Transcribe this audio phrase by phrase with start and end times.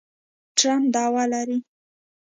[0.57, 1.57] ټرمپ دعوه لري